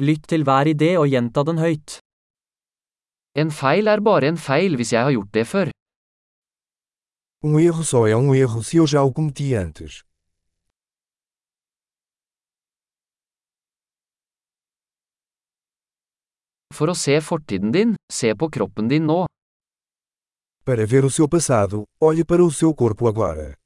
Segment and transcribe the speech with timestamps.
[0.00, 1.98] Lytt til hver idé og gjenta den høyt.
[3.36, 5.72] En feil er bare en feil hvis jeg har gjort det før.
[7.44, 10.00] Um erro só é um erro se eu já o cometi antes.
[16.72, 19.26] For å se fortiden din, se på kroppen din nå.
[20.64, 23.59] Para ver o seu passado, olhe para o seu corpo agora.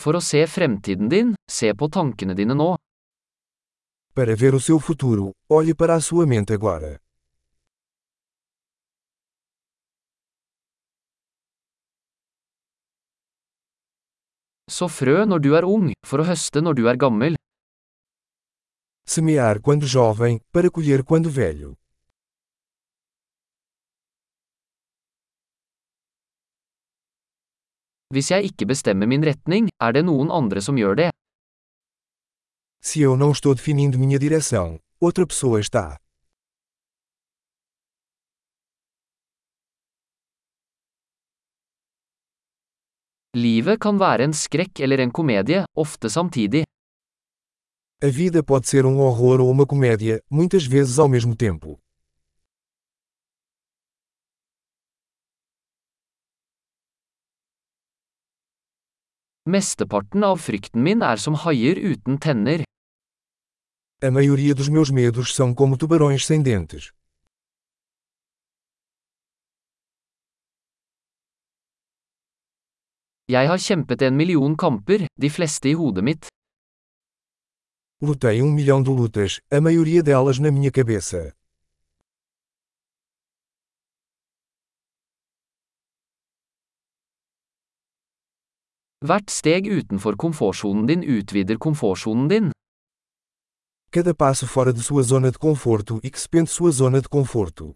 [0.00, 2.70] For å se fremtiden din, se på tankene dine nå.
[4.16, 6.96] Para ver o seu futuro, olhe para a sua mente agora.
[14.70, 17.36] Så frø når du er ung, for å høste når du er gammel.
[19.04, 21.79] Semear quando jovem, para colher quando velho.
[28.10, 31.10] Hvis jeg ikke bestemmer min retning, er det noen andre som gjør det.
[32.82, 35.96] Se eu não estou definindo minha direção, outra pessoa está.
[43.36, 46.64] Livet kan være en skrekk eller en komedie, ofte samtidig.
[48.02, 51.78] A vida pode ser um horror ou uma comédia, muitas vezes ao mesmo tempo.
[59.50, 62.62] Mesteparten av frykten min er som haier uten tenner.
[64.06, 66.92] A maioria dos meus medos são como tubarões sem dentes.
[73.26, 76.30] Jeg har kjempet en million kamper, de fleste i hodet mitt.
[78.02, 81.34] Lutei um milhão de lutas, a maioria delas na minha cabeça.
[89.00, 92.50] Hvert steg utenfor komfortsonen din utvider komfortsonen din.
[93.90, 97.74] Cada passo fora de sua zona de conforto expande sua zona de conforto.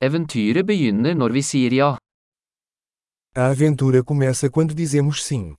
[0.00, 1.90] Eventyret begynner når vi sier ja.
[3.34, 5.56] A aventura começa quando dizemos sim.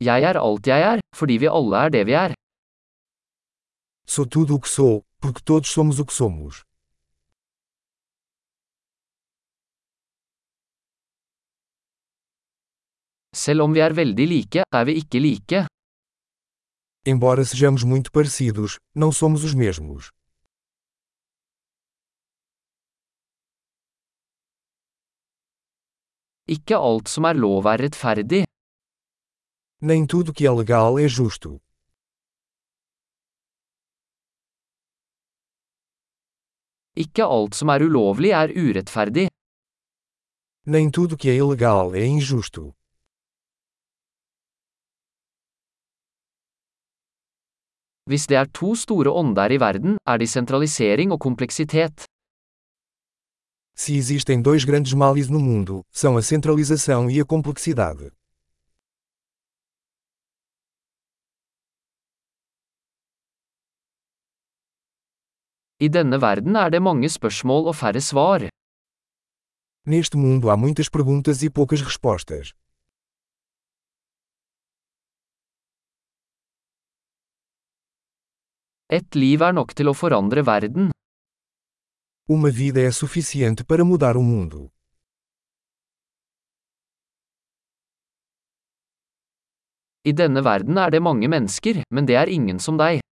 [0.00, 2.34] Jeg er alt jeg er, fordi vi alle er det vi er.
[4.08, 6.62] Sou tudo o que sou, porque todos somos o que somos.
[13.34, 15.66] Selv om vi er veldig like, er vi ikke like.
[17.04, 20.10] Embora sejamos muito parecidos, não somos os mesmos.
[26.46, 28.44] Ikke alt som er lov er rettferdig.
[29.82, 31.60] Nem tudo que é legal é justo.
[36.96, 39.28] Ikke alt som er ulovlig er urettferdig.
[40.66, 42.72] Nem tudo que é ilegal é injusto.
[48.10, 52.04] Hvis det er to store ånder i verden, er de sentralisering og kompleksitet.
[53.76, 58.10] Se existem dois grandes males no mundo, são a centralização e a complexidade.
[65.78, 68.48] I denne verden er det mange spørsmål og færre svar.
[69.84, 72.54] Neste mundo há muitas perguntas e poucas respostas.
[78.88, 80.90] Et liv er nok til å forandre verden.
[82.28, 84.70] Uma vida é suficiente para mudar o mundo.
[90.04, 93.05] I denne verden er det mange mennesker, men det er ingen som deg.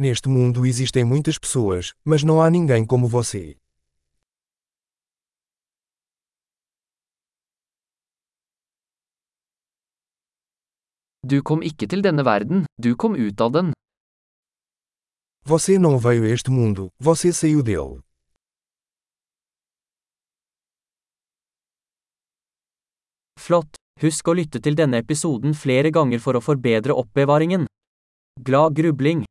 [0.00, 3.58] Neste mundo existem muitas pessoas, mas não há ninguém como você.
[11.22, 13.72] Du kom ikke til denne verden, du kom ut av den.
[15.44, 18.00] Você não veio a este mundo, você saiu dele.
[23.36, 23.76] Flott!
[24.00, 27.68] Husk å lytte til denne episoden flere ganger for å forbedre oppbevaringen.
[28.40, 29.30] Glad grubling!